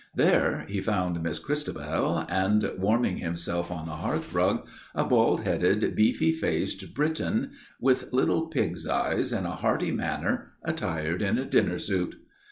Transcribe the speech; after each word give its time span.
There 0.15 0.65
he 0.67 0.81
found 0.81 1.21
Miss 1.21 1.37
Christabel 1.37 2.25
and, 2.27 2.71
warming 2.75 3.17
himself 3.17 3.69
on 3.69 3.85
the 3.85 3.97
hearthrug, 3.97 4.65
a 4.95 5.03
bald 5.03 5.41
headed, 5.41 5.95
beefy 5.95 6.31
faced 6.33 6.95
Briton, 6.95 7.51
with 7.79 8.11
little 8.11 8.47
pig's 8.47 8.87
eyes 8.87 9.31
and 9.31 9.45
a 9.45 9.51
hearty 9.57 9.91
manner, 9.91 10.53
attired 10.63 11.21
in 11.21 11.37
a 11.37 11.45
dinner 11.45 11.77
suit. 11.77 12.15